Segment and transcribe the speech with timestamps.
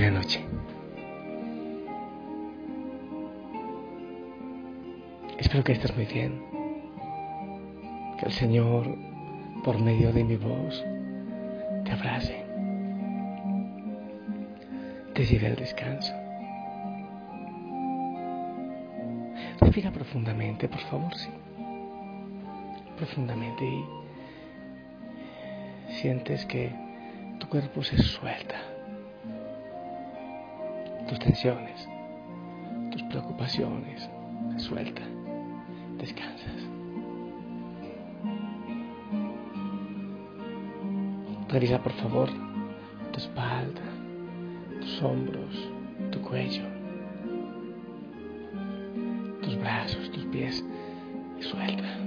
[0.00, 0.42] Buenas noches.
[5.36, 6.42] Espero que estés muy bien.
[8.18, 8.96] Que el Señor,
[9.62, 10.82] por medio de mi voz,
[11.84, 12.46] te abrace.
[15.12, 16.14] Te lleve al descanso.
[19.60, 21.28] Respira profundamente, por favor, sí.
[22.96, 23.84] Profundamente y
[26.00, 26.72] sientes que
[27.38, 28.79] tu cuerpo se suelta.
[31.10, 31.88] Tus tensiones,
[32.92, 34.08] tus preocupaciones
[34.52, 35.08] se sueltan.
[35.98, 36.68] Descansas.
[41.48, 42.30] Revisa por favor
[43.12, 43.82] tu espalda,
[44.80, 45.68] tus hombros,
[46.12, 46.62] tu cuello,
[49.42, 50.64] tus brazos, tus pies
[51.40, 51.98] y suelta.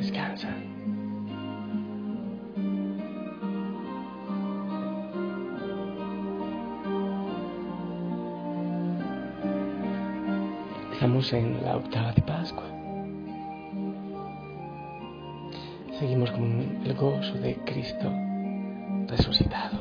[0.00, 0.48] Descansa.
[10.96, 12.64] Estamos en la octava de Pascua.
[15.98, 18.10] Seguimos con el gozo de Cristo
[19.06, 19.78] resucitado.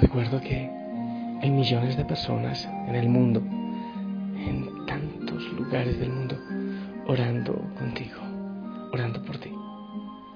[0.00, 0.68] Recuerdo que
[1.40, 6.36] hay millones de personas en el mundo, en tantos lugares del mundo,
[7.06, 8.22] orando contigo,
[8.92, 9.52] orando por ti.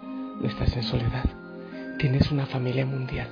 [0.00, 1.24] No estás en soledad,
[1.98, 3.30] tienes una familia mundial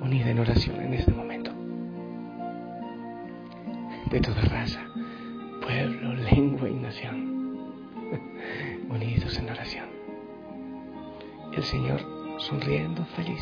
[0.00, 1.51] unida en oración en este momento.
[4.12, 4.84] De toda raza,
[5.62, 7.72] pueblo, lengua y nación,
[8.90, 9.86] unidos en oración.
[11.56, 12.02] El Señor
[12.36, 13.40] sonriendo feliz,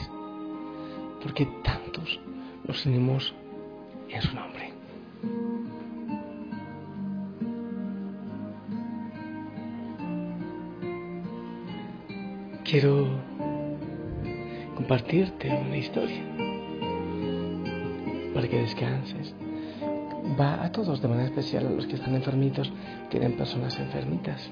[1.20, 2.20] porque tantos
[2.68, 3.34] nos unimos
[4.10, 4.72] en su nombre.
[12.62, 13.08] Quiero
[14.76, 16.22] compartirte una historia
[18.32, 19.34] para que descanses.
[20.38, 22.72] Va a todos de manera especial a los que están enfermitos,
[23.08, 24.48] tienen personas enfermitas.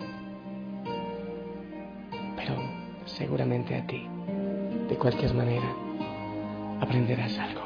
[2.36, 2.54] Pero
[3.04, 4.06] seguramente a ti,
[4.88, 5.68] de cualquier manera,
[6.80, 7.60] aprenderás algo.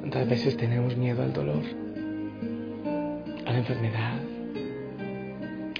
[0.00, 1.62] Tantas veces tenemos miedo al dolor,
[3.46, 4.18] a la enfermedad,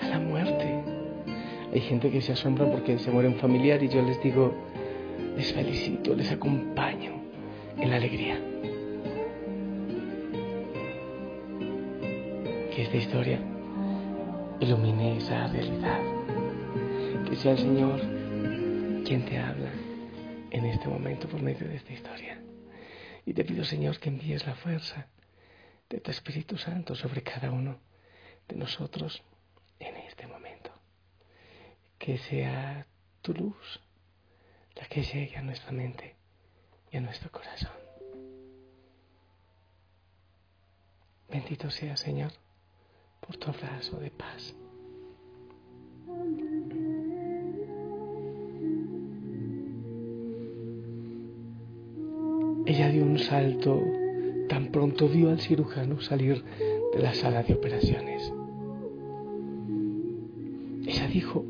[0.03, 0.82] a la muerte.
[1.72, 4.53] Hay gente que se asombra porque se muere un familiar y yo les digo,
[5.37, 7.12] les felicito, les acompaño
[7.78, 8.44] en la alegría.
[12.94, 13.41] Esta historia
[14.60, 16.00] ilumine esa realidad.
[17.28, 17.99] Que sea el Señor
[19.05, 19.72] quien te habla
[20.53, 22.41] en este momento por medio de esta historia.
[23.27, 25.09] Y te pido, Señor, que envíes la fuerza
[25.91, 27.81] de tu Espíritu Santo sobre cada uno
[28.47, 29.25] de nosotros
[29.81, 30.71] en este momento.
[31.99, 32.87] Que sea
[33.22, 33.81] tu luz
[34.76, 36.15] la que llegue a nuestra mente
[36.93, 37.72] y a nuestro corazón.
[41.28, 42.31] Bendito sea, Señor,
[43.27, 44.55] por tu abrazo de paz.
[52.67, 53.83] Ella dio un salto
[54.49, 56.43] tan pronto vio al cirujano salir
[56.95, 58.33] de la sala de operaciones.
[60.87, 61.45] Ella dijo,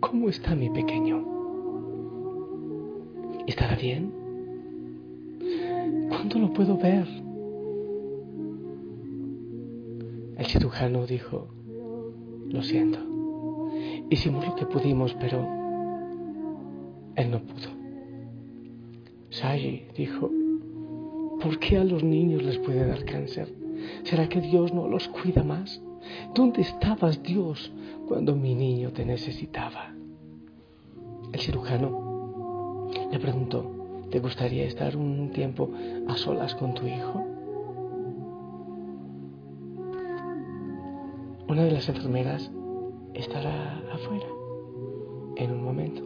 [0.00, 1.24] ¿cómo está mi pequeño?
[3.46, 4.12] ¿Estará bien?
[6.08, 7.06] ¿Cuándo lo puedo ver?
[10.50, 11.46] Cirujano dijo,
[12.48, 12.98] lo siento,
[14.10, 15.46] hicimos lo que pudimos, pero
[17.14, 17.68] él no pudo.
[19.30, 20.28] Sayi dijo,
[21.40, 23.54] ¿por qué a los niños les puede dar cáncer?
[24.02, 25.80] ¿Será que Dios no los cuida más?
[26.34, 27.72] ¿Dónde estabas Dios
[28.08, 29.94] cuando mi niño te necesitaba?
[31.32, 33.70] El cirujano le preguntó,
[34.10, 35.70] ¿te gustaría estar un tiempo
[36.08, 37.29] a solas con tu hijo?
[41.50, 42.48] Una de las enfermeras
[43.12, 44.28] estará afuera
[45.34, 46.00] en un momento,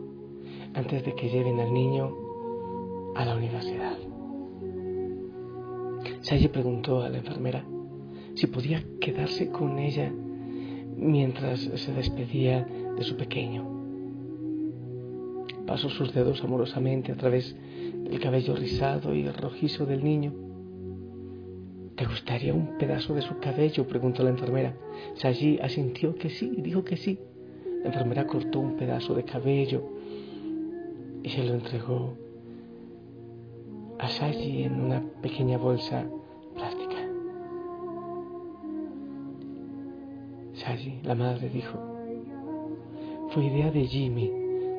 [0.73, 2.17] antes de que lleven al niño
[3.15, 3.99] a la universidad.
[6.23, 7.63] Sally preguntó a la enfermera
[8.33, 10.11] si podía quedarse con ella
[10.97, 13.69] mientras se despedía de su pequeño.
[15.67, 17.55] Pasó sus dedos amorosamente a través
[17.93, 20.44] del cabello rizado y rojizo del niño.
[21.97, 23.87] ¿Te gustaría un pedazo de su cabello?
[23.87, 24.75] preguntó la enfermera.
[25.15, 27.19] Sayi asintió que sí y dijo que sí.
[27.83, 29.83] La enfermera cortó un pedazo de cabello
[31.23, 32.17] y se lo entregó
[33.99, 36.05] a Sayi en una pequeña bolsa
[36.55, 36.97] plástica.
[40.55, 41.79] Sayi, la madre, dijo,
[43.31, 44.33] fue idea de Jimmy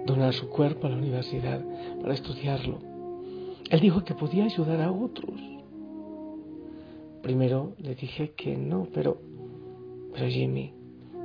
[0.05, 1.63] donar su cuerpo a la universidad
[2.01, 2.79] para estudiarlo.
[3.69, 5.54] Él dijo que podía ayudar a otros.
[7.25, 9.17] Primero le dije que no, pero,
[10.13, 10.73] pero Jimmy,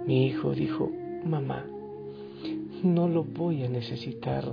[0.06, 0.90] mi hijo, dijo,
[1.26, 1.66] mamá,
[2.82, 4.46] no lo voy a necesitar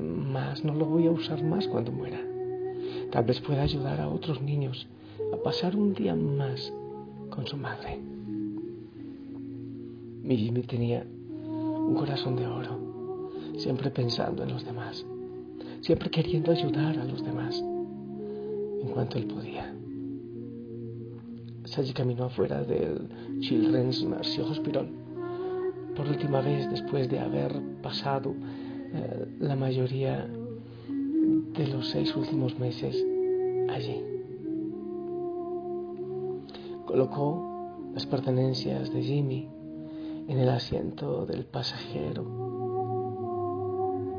[0.00, 2.20] más, no lo voy a usar más cuando muera.
[3.10, 4.86] Tal vez pueda ayudar a otros niños
[5.32, 6.72] a pasar un día más
[7.28, 7.98] con su madre.
[10.22, 11.04] Mi Jimmy tenía
[11.44, 15.04] un corazón de oro, siempre pensando en los demás,
[15.80, 19.74] siempre queriendo ayudar a los demás en cuanto él podía.
[21.68, 23.08] Sally caminó afuera del
[23.40, 24.88] Children's Mercy Hospital
[25.94, 28.34] por última vez después de haber pasado
[28.94, 30.26] eh, la mayoría
[30.88, 33.04] de los seis últimos meses
[33.68, 34.02] allí.
[36.86, 39.48] Colocó las pertenencias de Jimmy
[40.28, 42.24] en el asiento del pasajero.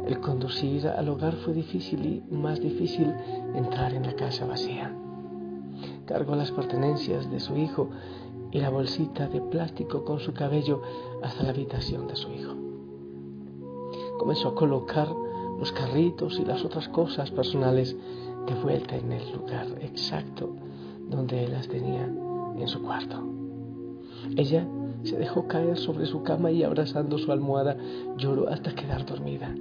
[0.06, 3.12] El conducir al hogar fue difícil y más difícil
[3.56, 4.94] entrar en la casa vacía.
[6.10, 7.88] Cargó las pertenencias de su hijo
[8.52, 10.82] y la bolsita de plástico con su cabello
[11.22, 12.56] hasta la habitación de su hijo.
[14.18, 15.08] Comenzó a colocar
[15.60, 17.96] los carritos y las otras cosas personales
[18.48, 20.56] de vuelta en el lugar exacto
[21.08, 23.24] donde él las tenía en su cuarto.
[24.36, 24.68] Ella
[25.04, 27.78] se dejó caer sobre su cama y abrazando su almohada
[28.18, 29.54] lloró hasta quedar dormida.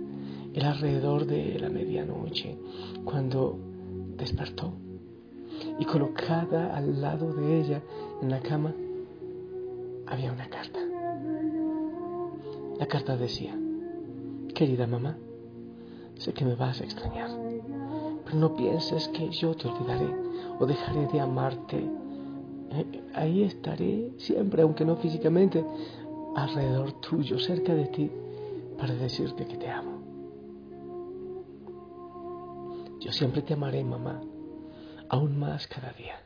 [0.59, 2.57] Alrededor de la medianoche
[3.05, 3.59] cuando
[4.17, 4.73] despertó
[5.79, 7.83] y colocada al lado de ella
[8.21, 8.75] en la cama
[10.07, 10.81] había una carta.
[12.79, 13.57] La carta decía,
[14.55, 15.17] querida mamá,
[16.17, 17.31] sé que me vas a extrañar,
[18.25, 20.15] pero no pienses que yo te olvidaré
[20.59, 21.79] o dejaré de amarte.
[22.71, 25.65] Eh, ahí estaré siempre, aunque no físicamente,
[26.37, 28.11] alrededor tuyo, cerca de ti,
[28.79, 29.99] para decirte que te amo.
[33.01, 34.21] Yo siempre te amaré, mamá,
[35.09, 36.17] aún más cada día.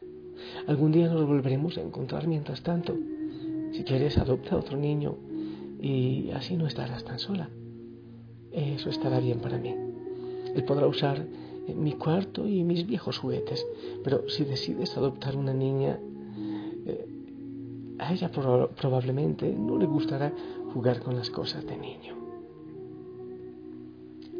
[0.66, 2.96] Algún día nos volveremos a encontrar mientras tanto.
[3.72, 5.16] Si quieres, adopta a otro niño
[5.80, 7.48] y así no estarás tan sola.
[8.52, 9.74] Eso estará bien para mí.
[10.54, 11.24] Él podrá usar
[11.74, 13.64] mi cuarto y mis viejos juguetes,
[14.04, 15.98] pero si decides adoptar una niña,
[16.86, 17.06] eh,
[17.98, 20.32] a ella probablemente no le gustará
[20.74, 22.14] jugar con las cosas de niño.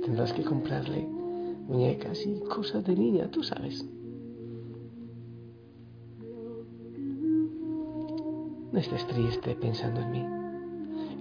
[0.05, 1.07] Tendrás que comprarle
[1.69, 3.87] muñecas y cosas de niña, tú sabes.
[8.73, 10.25] No estés triste pensando en mí.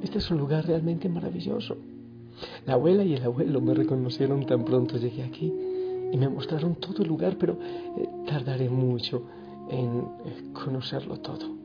[0.01, 1.75] Este es un lugar realmente maravilloso.
[2.65, 5.53] La abuela y el abuelo me reconocieron tan pronto llegué aquí
[6.12, 7.58] y me mostraron todo el lugar, pero
[7.98, 9.24] eh, tardaré mucho
[9.70, 11.62] en eh, conocerlo todo.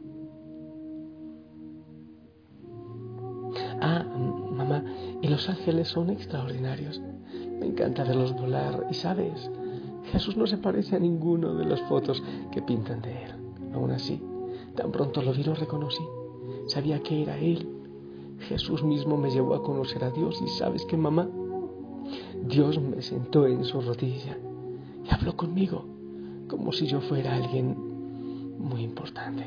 [3.80, 4.84] Ah, mamá,
[5.22, 7.00] y los ángeles son extraordinarios.
[7.60, 9.50] Me encanta verlos volar y sabes,
[10.12, 13.30] Jesús no se parece a ninguno de las fotos que pintan de él.
[13.72, 14.20] Aún así,
[14.76, 16.02] Tan pronto lo vi, lo reconocí.
[16.66, 17.68] Sabía que era Él.
[18.40, 21.28] Jesús mismo me llevó a conocer a Dios y sabes que mamá,
[22.46, 24.38] Dios me sentó en su rodilla
[25.04, 25.84] y habló conmigo
[26.48, 27.76] como si yo fuera alguien
[28.58, 29.44] muy importante.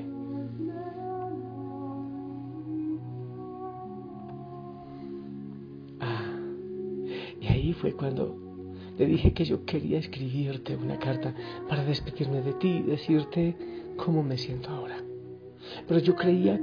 [5.99, 6.35] Ah,
[7.39, 8.35] y ahí fue cuando
[8.97, 11.33] le dije que yo quería escribirte una carta
[11.69, 13.55] para despedirme de ti y decirte
[13.95, 15.08] cómo me siento ahora.
[15.87, 16.59] Pero yo creía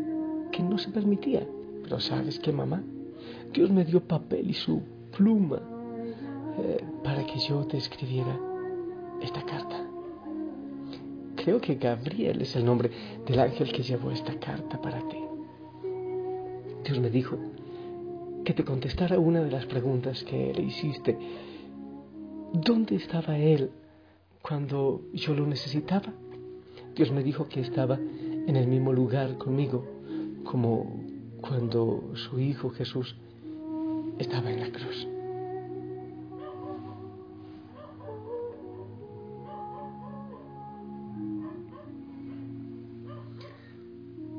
[0.53, 1.47] que no se permitía.
[1.83, 2.83] Pero sabes qué, mamá,
[3.53, 4.83] Dios me dio papel y su
[5.17, 5.61] pluma
[6.59, 8.39] eh, para que yo te escribiera
[9.23, 9.87] esta carta.
[11.37, 12.91] Creo que Gabriel es el nombre
[13.27, 15.19] del ángel que llevó esta carta para ti.
[16.85, 17.37] Dios me dijo
[18.45, 21.19] que te contestara una de las preguntas que le hiciste.
[22.53, 23.71] ¿Dónde estaba él
[24.41, 26.13] cuando yo lo necesitaba?
[26.95, 27.99] Dios me dijo que estaba
[28.47, 29.85] en el mismo lugar conmigo,
[30.45, 31.05] como
[31.41, 33.17] cuando su Hijo Jesús
[34.19, 35.09] estaba en la cruz.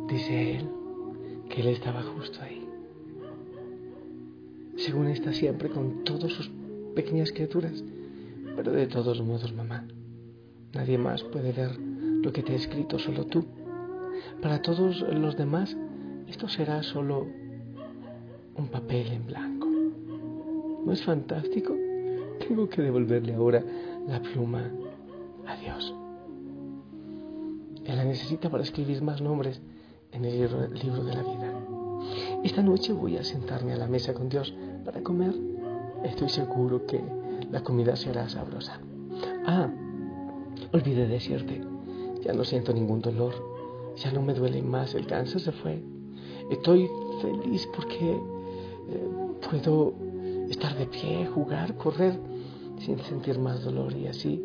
[0.09, 0.69] Dice él
[1.49, 2.65] que él estaba justo ahí.
[4.77, 6.49] Según está siempre con todas sus
[6.95, 7.83] pequeñas criaturas.
[8.55, 9.85] Pero de todos modos, mamá,
[10.73, 13.45] nadie más puede ver lo que te he escrito, solo tú.
[14.41, 15.75] Para todos los demás,
[16.27, 17.27] esto será solo
[18.55, 19.67] un papel en blanco.
[20.85, 21.75] ¿No es fantástico?
[22.39, 23.63] Tengo que devolverle ahora
[24.07, 24.71] la pluma
[25.45, 25.93] a Dios.
[27.85, 29.61] Él la necesita para escribir más nombres
[30.11, 31.53] en el libro, libro de la vida.
[32.43, 34.53] Esta noche voy a sentarme a la mesa con Dios
[34.85, 35.33] para comer
[36.03, 37.01] estoy seguro que
[37.51, 38.79] la comida será sabrosa.
[39.45, 39.69] Ah,
[40.73, 41.61] olvidé decirte,
[42.23, 43.33] ya no siento ningún dolor,
[43.97, 45.81] ya no me duele más, el cáncer se fue.
[46.49, 46.89] Estoy
[47.21, 49.09] feliz porque eh,
[49.49, 49.93] puedo
[50.49, 52.17] estar de pie, jugar, correr
[52.79, 54.41] sin sentir más dolor y así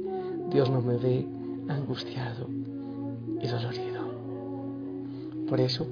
[0.50, 1.26] Dios no me ve
[1.68, 2.49] angustiado
[3.40, 4.02] y dolorido.
[5.49, 5.87] Por eso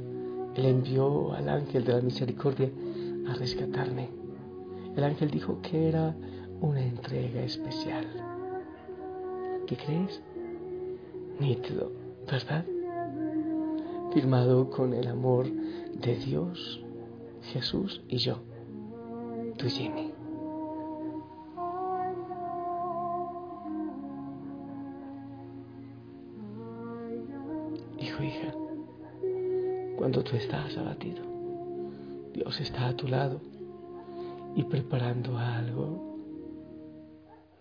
[0.56, 2.70] Él envió al ángel de la misericordia
[3.28, 4.08] a rescatarme.
[4.96, 6.16] El ángel dijo que era
[6.60, 8.06] una entrega especial.
[9.66, 10.20] ¿Qué crees?
[11.38, 11.92] Nítido,
[12.26, 12.64] ¿verdad?
[14.12, 16.82] Firmado con el amor de Dios,
[17.52, 18.40] Jesús y yo,
[19.56, 20.12] tu Jimmy.
[28.00, 28.52] Hijo, hija,
[29.96, 31.22] cuando tú estás abatido,
[32.32, 33.40] Dios está a tu lado
[34.56, 36.18] y preparando algo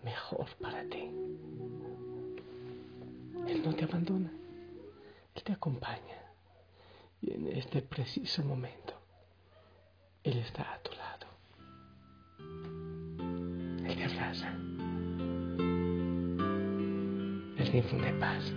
[0.02, 1.10] mejor para ti.
[3.46, 4.32] Él no te abandona,
[5.36, 6.09] Él te acompaña.
[7.22, 8.94] Y en este preciso momento,
[10.24, 11.26] Él está a tu lado.
[13.86, 14.48] Él te abraza.
[17.58, 18.52] Él te infunde paz.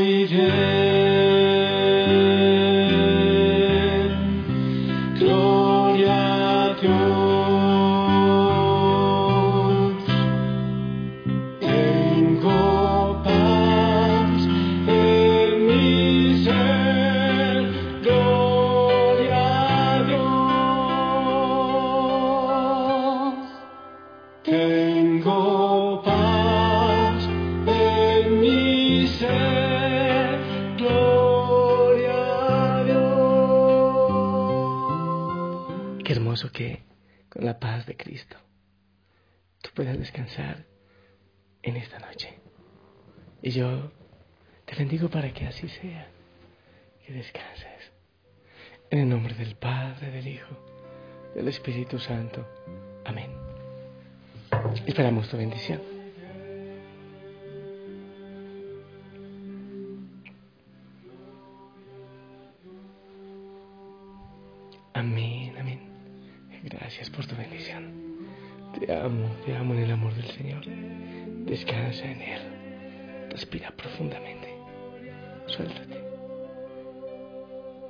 [0.00, 0.89] allegiance.
[36.10, 36.82] Hermoso que
[37.28, 38.36] con la paz de Cristo
[39.62, 40.66] tú puedas descansar
[41.62, 42.40] en esta noche.
[43.42, 43.92] Y yo
[44.64, 46.08] te bendigo para que así sea,
[47.06, 47.92] que descanses.
[48.90, 50.56] En el nombre del Padre, del Hijo,
[51.36, 52.44] del Espíritu Santo.
[53.04, 53.30] Amén.
[54.84, 55.89] Esperamos tu bendición.
[69.50, 70.64] Te amo en el amor del Señor.
[71.44, 72.40] Descansa en Él.
[73.30, 74.48] Respira profundamente.
[75.46, 75.98] Suéltate.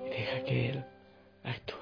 [0.07, 0.85] Y deja que Él
[1.45, 1.80] actúe.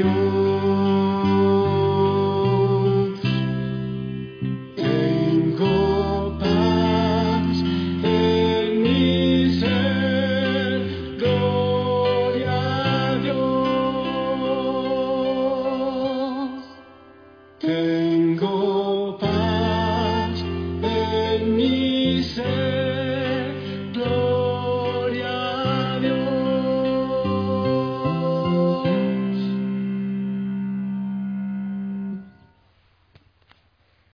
[0.00, 0.37] A